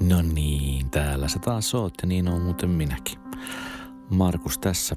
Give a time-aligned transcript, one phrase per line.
[0.00, 3.18] No niin, täällä sä taas oot ja niin on muuten minäkin.
[4.10, 4.96] Markus tässä,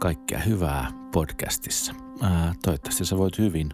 [0.00, 1.94] kaikkea hyvää podcastissa.
[2.22, 3.70] Ää, toivottavasti sä voit hyvin.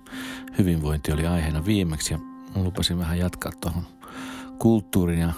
[0.58, 2.18] Hyvinvointi oli aiheena viimeksi ja
[2.54, 3.82] lupasin vähän jatkaa tuohon
[4.58, 5.32] kulttuurin ja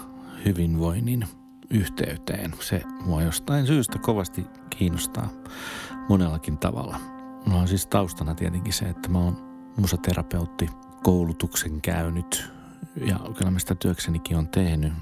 [0.45, 1.27] hyvinvoinnin
[1.69, 2.53] yhteyteen.
[2.59, 5.29] Se mua jostain syystä kovasti kiinnostaa
[6.09, 6.99] monellakin tavalla.
[7.45, 9.37] Mulla on siis taustana tietenkin se, että mä oon
[9.77, 10.69] musaterapeutti,
[11.03, 12.51] koulutuksen käynyt
[13.05, 14.93] ja kyllä mä sitä työksenikin on tehnyt.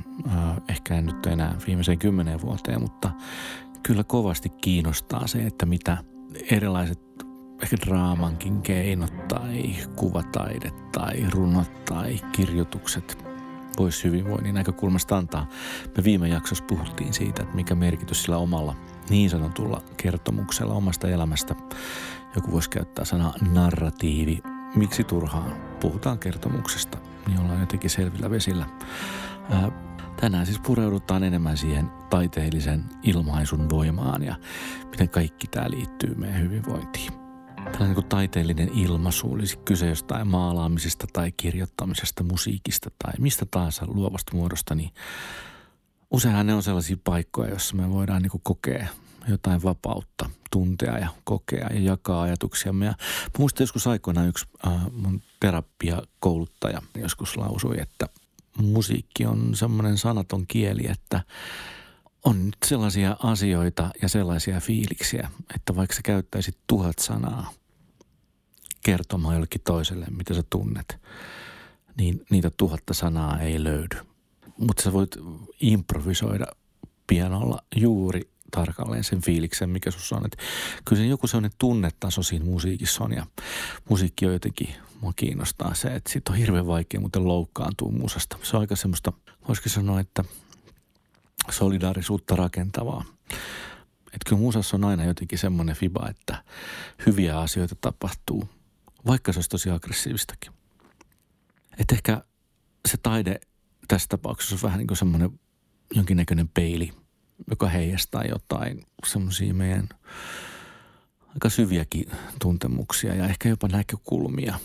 [0.70, 3.12] Ehkä en nyt enää viimeiseen kymmeneen vuoteen, mutta
[3.84, 5.98] kyllä kovasti kiinnostaa se, että mitä
[6.52, 7.00] erilaiset
[7.64, 13.28] ehkä draamankin keinot tai kuvataide tai runot tai kirjoitukset
[13.78, 15.48] voisi hyvinvoinnin näkökulmasta antaa.
[15.98, 18.76] Me viime jaksossa puhuttiin siitä, että mikä merkitys sillä omalla
[19.10, 21.56] niin sanotulla kertomuksella omasta elämästä.
[22.36, 24.44] Joku voisi käyttää sanaa narratiivi.
[24.76, 26.98] Miksi turhaan puhutaan kertomuksesta,
[27.28, 28.66] niin ollaan jotenkin selvillä vesillä.
[29.50, 29.72] Ää,
[30.22, 34.36] tänään siis pureudutaan enemmän siihen taiteellisen ilmaisun voimaan ja
[34.92, 37.14] miten kaikki tämä liittyy meidän hyvinvointiin.
[37.72, 44.36] Tällainen niin taiteellinen ilmaisu, olisi kyse jostain maalaamisesta tai kirjoittamisesta, musiikista tai mistä tahansa luovasta
[44.36, 44.90] muodosta, niin
[46.12, 48.88] useinhan ne on sellaisia paikkoja, joissa me voidaan niin kokea
[49.28, 52.86] jotain vapautta tuntea ja kokea ja jakaa ajatuksiamme.
[52.86, 52.94] Ja
[53.38, 58.08] muistan joskus aikoinaan yksi äh, mun terapiakouluttaja joskus lausui, että
[58.62, 61.24] musiikki on semmoinen sanaton kieli, että
[62.26, 67.52] on nyt sellaisia asioita ja sellaisia fiiliksiä, että vaikka sä käyttäisit tuhat sanaa
[68.84, 71.00] kertomaan jollekin toiselle, mitä sä tunnet,
[71.98, 73.98] niin niitä tuhatta sanaa ei löydy.
[74.58, 75.16] Mutta sä voit
[75.60, 76.46] improvisoida
[77.08, 80.26] pianolla juuri tarkalleen sen fiiliksen, mikä sussa on.
[80.26, 80.38] Että
[80.86, 83.26] kyllä se joku sellainen tunnetaso siinä musiikissa on ja
[83.90, 88.38] musiikki on jotenkin, mua kiinnostaa se, että siitä on hirveän vaikea muuten loukkaantua musasta.
[88.44, 89.14] Se on aika semmoista,
[89.48, 90.24] voisikin sanoa, että
[91.50, 93.06] solidaarisuutta rakentavaa.
[94.06, 96.44] Että kyllä musassa on aina jotenkin semmoinen fiba, että
[97.06, 98.50] hyviä asioita tapahtuu,
[99.08, 100.52] vaikka se olisi tosi aggressiivistakin.
[101.80, 102.22] Että ehkä
[102.88, 103.40] se taide
[103.88, 105.40] tässä tapauksessa on vähän niin kuin semmoinen
[105.96, 106.94] jonkinnäköinen peili–
[107.50, 109.90] joka heijastaa jotain semmoisia meidän
[111.34, 112.12] aika syviäkin
[112.42, 114.60] tuntemuksia ja ehkä jopa näkökulmia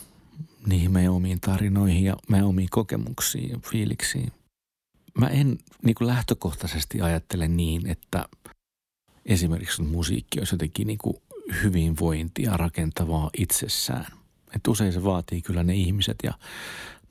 [0.67, 4.33] niihin meidän omiin tarinoihin ja meidän omiin kokemuksiin ja fiiliksiin.
[5.19, 8.29] Mä en niin kuin lähtökohtaisesti ajattele niin, että
[9.27, 11.17] esimerkiksi musiikki olisi jotenkin niin kuin
[11.63, 14.07] hyvinvointia rakentavaa itsessään.
[14.57, 16.33] Et usein se vaatii kyllä ne ihmiset ja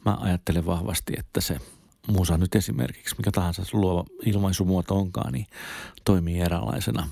[0.06, 1.60] mä ajattelen vahvasti, että se–
[2.08, 5.48] musa nyt esimerkiksi, mikä tahansa luova ilmaisumuoto onkaan, niin
[6.06, 7.10] toimii eräänlaisena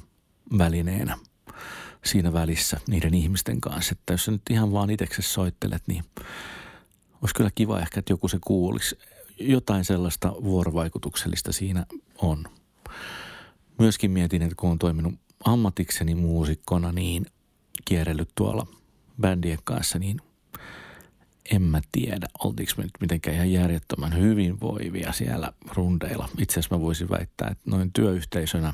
[0.58, 1.18] välineenä
[2.06, 3.92] siinä välissä niiden ihmisten kanssa.
[4.00, 6.04] Että jos sä nyt ihan vaan itse soittelet, niin
[7.22, 8.98] olisi kyllä kiva ehkä, että joku se kuulisi.
[9.40, 11.86] Jotain sellaista vuorovaikutuksellista siinä
[12.18, 12.46] on.
[13.80, 15.14] Myöskin mietin, että kun on toiminut
[15.46, 17.26] ammatikseni muusikkona, niin
[17.86, 18.68] kierrellyt tuolla
[19.22, 20.22] bändien kanssa, niin
[21.52, 26.30] en mä tiedä, oltiinko me nyt mitenkään ihan järjettömän hyvinvoivia siellä rundeilla.
[26.38, 28.74] Itse asiassa mä voisin väittää, että noin työyhteisönä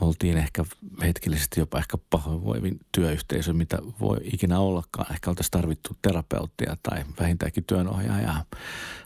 [0.00, 0.64] oltiin ehkä
[1.02, 5.12] hetkellisesti jopa ehkä pahoinvoivin työyhteisö, mitä voi ikinä ollakaan.
[5.12, 8.44] Ehkä oltaisiin tarvittu terapeuttia tai vähintäänkin työnohjaajaa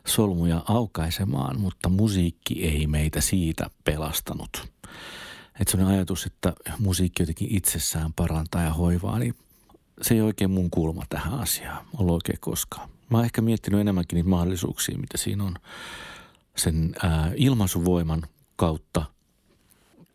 [0.07, 4.73] solmuja aukaisemaan, mutta musiikki ei meitä siitä pelastanut.
[5.61, 9.35] Että sellainen ajatus, että musiikki jotenkin itsessään parantaa ja hoivaa, niin
[10.03, 12.91] se ei oikein mun kulma tähän asiaan ollut oikein koskaan.
[13.11, 15.55] Mä oon ehkä miettinyt enemmänkin niitä mahdollisuuksia, mitä siinä on
[16.57, 18.23] sen ää, ilmaisuvoiman
[18.57, 19.05] kautta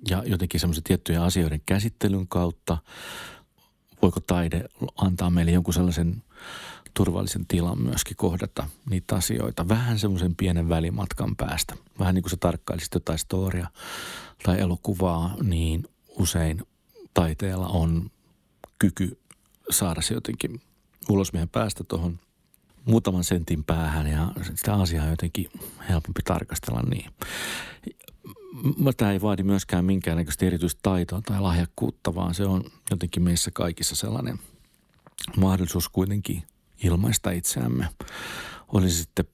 [0.10, 2.78] ja jotenkin semmoisen tiettyjen asioiden käsittelyn kautta.
[4.02, 4.64] Voiko taide
[4.98, 6.24] antaa meille jonkun sellaisen
[6.94, 11.76] turvallisen tilan myöskin kohdata niitä asioita vähän semmoisen pienen välimatkan päästä.
[12.00, 13.68] Vähän niin kuin sä tarkkailisit jotain storia
[14.44, 15.84] tai elokuvaa, niin
[16.20, 16.62] usein
[17.14, 18.12] taiteella on
[18.80, 19.18] kyky
[19.70, 20.62] saada se jotenkin
[21.10, 22.20] ulos meidän päästä tuohon
[22.86, 25.50] muutaman sentin päähän ja sitä asiaa jotenkin
[25.90, 27.12] helpompi tarkastella niin.
[28.98, 33.96] Tämä ei vaadi myöskään minkäännäköistä erityistä taitoa tai lahjakkuutta, vaan se on jotenkin meissä kaikissa
[33.96, 34.40] sellainen
[35.38, 36.44] mahdollisuus kuitenkin
[36.84, 37.88] ilmaista itseämme.
[38.68, 39.26] Olisi sitten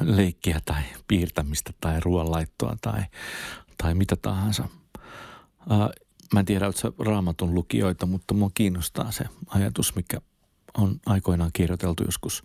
[0.00, 3.02] leikkiä tai piirtämistä tai ruoanlaittoa tai,
[3.82, 4.68] tai mitä tahansa.
[6.32, 10.20] Mä en tiedä, että raamatun lukijoita, mutta mua kiinnostaa se ajatus, mikä
[10.78, 12.42] on aikoinaan kirjoiteltu joskus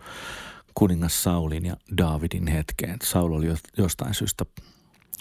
[0.73, 2.97] kuningas Saulin ja Daavidin hetkeen.
[3.03, 3.47] Saul oli
[3.77, 4.45] jostain syystä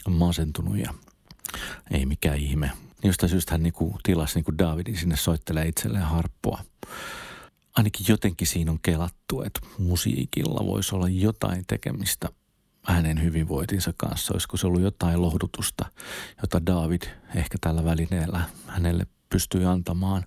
[0.09, 0.95] masentunut ja
[1.91, 2.71] ei mikään ihme.
[3.05, 6.65] Jostain syystä hän niinku tilasi niinku Daavidin sinne soittelee itselleen harppua.
[7.77, 12.29] Ainakin jotenkin siinä on kelattu, että musiikilla voisi olla jotain tekemistä
[12.87, 14.35] hänen hyvinvointinsa kanssa?
[14.35, 15.87] Olisiko se ollut jotain lohdutusta,
[16.43, 17.03] jota David
[17.35, 20.25] ehkä tällä välineellä hänelle pystyi antamaan?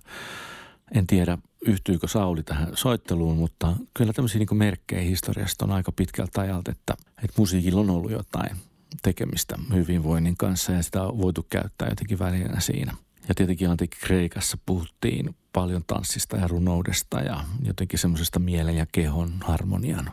[0.94, 6.40] En tiedä, yhtyykö Sauli tähän soitteluun, mutta kyllä tämmöisiä niin merkkejä historiasta on aika pitkältä
[6.40, 8.56] ajalta, että, että musiikilla on ollut jotain
[9.02, 12.94] tekemistä hyvinvoinnin kanssa ja sitä on voitu käyttää jotenkin välineenä siinä.
[13.28, 19.32] Ja tietenkin antiikki Kreikassa puhuttiin paljon tanssista ja runoudesta ja jotenkin semmoisesta mielen ja kehon
[19.40, 20.10] harmonian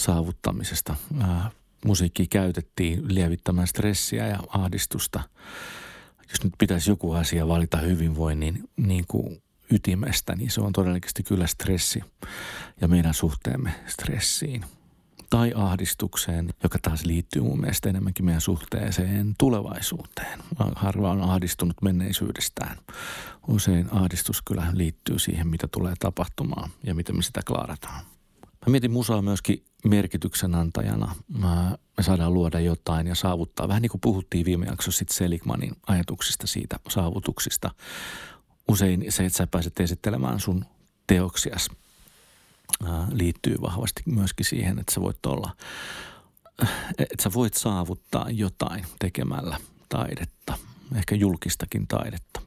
[0.00, 0.96] saavuttamisesta.
[1.84, 5.20] musiikki käytettiin lievittämään stressiä ja ahdistusta.
[6.30, 9.42] Jos nyt pitäisi joku asia valita hyvinvoinnin niin kuin
[9.72, 12.02] ytimestä, niin se on todennäköisesti kyllä stressi
[12.80, 14.64] ja meidän suhteemme stressiin–
[15.30, 20.40] tai ahdistukseen, joka taas liittyy mun mielestä enemmänkin meidän suhteeseen tulevaisuuteen.
[20.76, 22.76] Harva on ahdistunut menneisyydestään.
[23.48, 28.04] Usein ahdistus kyllä liittyy siihen, mitä tulee tapahtumaan ja miten me sitä klaarataan.
[28.66, 31.14] Mä mietin musaa myöskin merkityksen antajana.
[31.96, 33.68] Me saadaan luoda jotain ja saavuttaa.
[33.68, 37.70] Vähän niin kuin puhuttiin viime jaksossa Seligmanin ajatuksista siitä saavutuksista.
[38.68, 40.64] Usein se, että sä pääset esittelemään sun
[41.06, 41.68] teoksias–
[43.12, 45.56] liittyy vahvasti myöskin siihen, että sä voit olla,
[46.98, 49.56] että sä voit saavuttaa jotain tekemällä
[49.88, 50.58] taidetta,
[50.96, 52.40] ehkä julkistakin taidetta.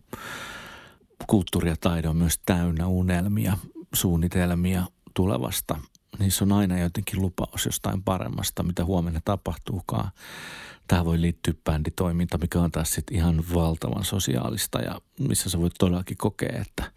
[1.27, 3.57] Kulttuuri ja taide on myös täynnä unelmia,
[3.93, 4.83] suunnitelmia
[5.13, 5.77] tulevasta.
[6.19, 10.11] Niissä on aina jotenkin lupaus jostain paremmasta, mitä huomenna tapahtuukaan.
[10.87, 15.73] Tähän voi liittyä bänditoiminta, mikä on taas sitten ihan valtavan sosiaalista ja missä sä voit
[15.79, 16.91] todellakin kokea, että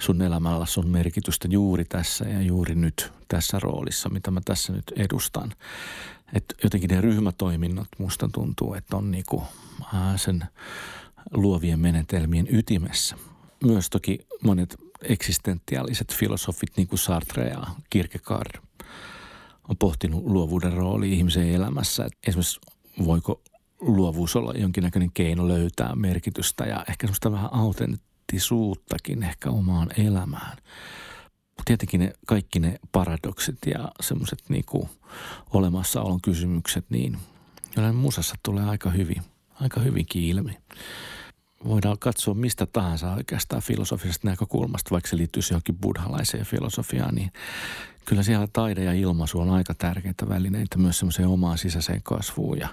[0.00, 4.92] sun elämällä on merkitystä juuri tässä ja juuri nyt tässä roolissa, mitä mä tässä nyt
[4.96, 5.52] edustan.
[6.32, 9.42] Et jotenkin ne ryhmätoiminnot musta tuntuu, että on niinku
[10.16, 10.44] sen
[11.32, 13.16] luovien menetelmien ytimessä.
[13.64, 18.60] Myös toki monet eksistentiaaliset filosofit, niin kuin Sartre ja Kierkegaard,
[19.68, 22.08] on pohtinut luovuuden rooli ihmisen elämässä.
[22.26, 22.60] Esimerkiksi
[23.04, 23.42] voiko
[23.80, 30.56] luovuus olla jonkinnäköinen keino löytää merkitystä ja ehkä semmoista vähän autenttisuuttakin ehkä omaan elämään.
[31.64, 34.88] Tietenkin ne, kaikki ne paradoksit ja semmoiset niinku
[35.50, 37.18] olemassaolon kysymykset, niin
[37.74, 39.22] kyllä musassa tulee aika hyvin,
[39.60, 40.58] aika hyvinkin ilmi.
[41.64, 47.32] Voidaan katsoa mistä tahansa oikeastaan filosofisesta näkökulmasta, vaikka se liittyisi johonkin buddhalaiseen filosofiaan, niin
[48.04, 52.68] kyllä siellä taide ja ilmaisu on aika tärkeitä välineitä myös semmoiseen omaan sisäiseen kasvuun ja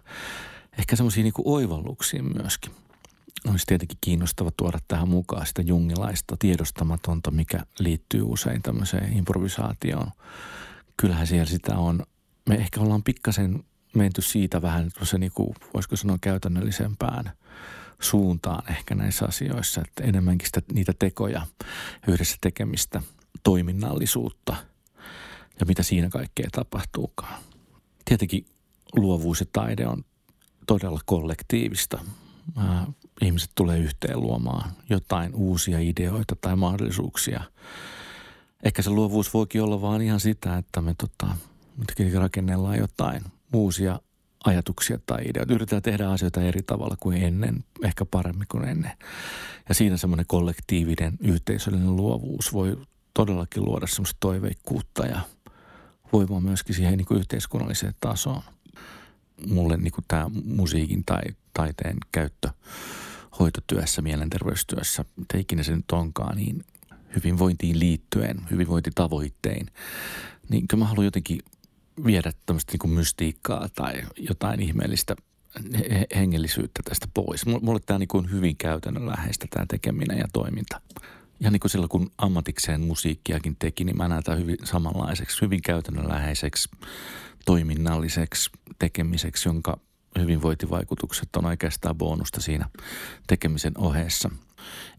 [0.77, 2.71] ehkä semmoisia niin oivalluksia myöskin.
[3.49, 10.11] Olisi tietenkin kiinnostava tuoda tähän mukaan sitä jungilaista tiedostamatonta, mikä liittyy usein tämmöiseen improvisaatioon.
[10.97, 12.03] Kyllähän siellä sitä on.
[12.49, 13.63] Me ehkä ollaan pikkasen
[13.95, 17.31] menty siitä vähän, se niin kuin, voisiko sanoa käytännöllisempään
[18.01, 21.47] suuntaan ehkä näissä asioissa, että enemmänkin sitä, niitä tekoja,
[22.07, 23.01] yhdessä tekemistä,
[23.43, 24.55] toiminnallisuutta–
[25.59, 27.43] ja mitä siinä kaikkea tapahtuukaan.
[28.05, 28.45] Tietenkin
[28.95, 30.05] luovuus ja taide on
[30.67, 31.99] todella kollektiivista.
[33.21, 37.43] Ihmiset tulee yhteen luomaan jotain uusia ideoita tai mahdollisuuksia.
[38.63, 41.27] Ehkä se luovuus voikin olla vaan ihan sitä, että me tota,
[42.19, 43.99] rakennellaan jotain uusia
[44.45, 45.53] ajatuksia tai ideoita.
[45.53, 48.91] Yritetään tehdä asioita eri tavalla kuin ennen, ehkä paremmin kuin ennen.
[49.69, 52.77] Ja siinä semmoinen kollektiivinen yhteisöllinen luovuus voi
[53.13, 55.19] todellakin luoda semmoista toiveikkuutta ja–
[56.13, 58.41] voimaa myöskin siihen niin kuin yhteiskunnalliseen tasoon.
[59.47, 61.21] Mulle niin kuin tämä musiikin tai
[61.53, 62.49] taiteen käyttö
[63.39, 66.65] hoitotyössä, mielenterveystyössä, mitä ikinä se nyt onkaan, niin
[67.15, 69.67] hyvinvointiin liittyen, hyvinvointitavoittein,
[70.49, 71.39] niin kyllä mä haluan jotenkin
[72.05, 75.15] viedä tämmöistä niin mystiikkaa tai jotain ihmeellistä
[76.15, 77.45] hengellisyyttä tästä pois.
[77.45, 80.81] Mulle tämä niin on hyvin käytännönläheistä tämä tekeminen ja toiminta
[81.41, 85.61] ihan niin kuin silloin kun ammatikseen musiikkiakin teki, niin mä näen tämän hyvin samanlaiseksi, hyvin
[85.61, 86.69] käytännönläheiseksi,
[87.45, 88.49] toiminnalliseksi
[88.79, 89.79] tekemiseksi, jonka
[90.19, 92.69] hyvinvointivaikutukset on oikeastaan bonusta siinä
[93.27, 94.29] tekemisen ohessa.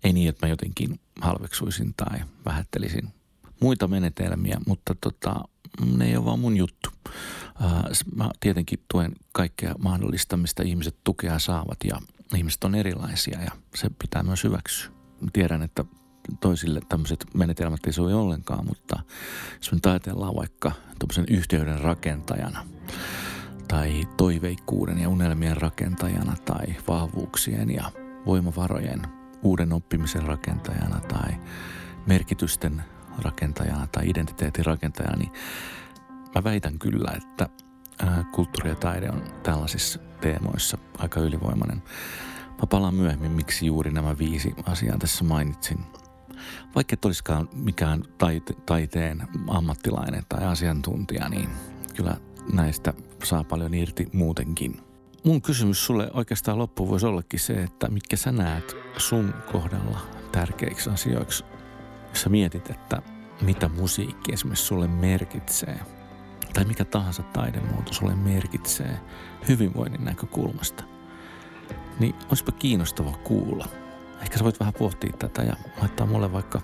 [0.05, 3.09] Ei niin, että mä jotenkin halveksuisin tai vähättelisin
[3.61, 5.35] muita menetelmiä, mutta tota,
[5.97, 6.91] ne ei ole vaan mun juttu.
[8.15, 12.01] Mä tietenkin tuen kaikkea mahdollista, mistä ihmiset tukea saavat ja
[12.37, 14.91] ihmiset on erilaisia ja se pitää myös hyväksyä.
[15.33, 15.85] Tiedän, että
[16.41, 19.03] toisille tämmöiset menetelmät ei sovi ollenkaan, mutta
[19.57, 22.67] jos me ajatellaan vaikka tuommoisen yhteyden rakentajana
[23.69, 27.91] tai toiveikkuuden ja unelmien rakentajana tai vahvuuksien ja
[28.27, 29.03] voimavarojen
[29.43, 31.33] uuden oppimisen rakentajana tai
[32.07, 32.85] merkitysten
[33.23, 35.33] rakentajana tai identiteetin rakentajana, niin
[36.35, 37.49] mä väitän kyllä, että
[38.33, 41.83] kulttuuri ja taide on tällaisissa teemoissa aika ylivoimainen.
[42.49, 45.79] Mä palaan myöhemmin, miksi juuri nämä viisi asiaa tässä mainitsin–
[46.75, 51.49] vaikka et olisikaan mikään taite, taiteen ammattilainen tai asiantuntija, niin
[51.97, 52.17] kyllä
[52.53, 52.95] näistä
[53.25, 54.81] saa paljon irti muutenkin.
[55.25, 60.01] Mun kysymys sulle oikeastaan loppu voisi ollakin se, että mitkä sä näet sun kohdalla
[60.33, 61.45] tärkeiksi asioiksi,
[62.17, 63.03] jos sä mietit, että
[63.41, 65.81] mitä musiikki esimerkiksi sulle merkitsee,
[66.55, 69.01] tai mikä tahansa taidemuoto sulle merkitsee
[69.49, 70.85] hyvinvoinnin näkökulmasta,
[71.99, 73.69] niin olisipa kiinnostava kuulla.
[74.23, 76.61] Ehkä sä voit vähän pohtia tätä ja laittaa mulle vaikka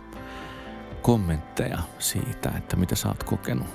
[1.03, 3.69] kommentteja siitä, että mitä sä oot kokenut,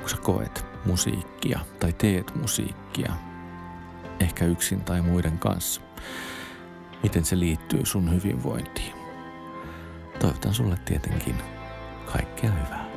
[0.00, 3.12] kun sä koet musiikkia tai teet musiikkia,
[4.20, 5.80] ehkä yksin tai muiden kanssa.
[7.02, 8.97] Miten se liittyy sun hyvinvointiin.
[10.18, 11.36] Toivotan sulle tietenkin
[12.12, 12.87] kaikkea hyvää.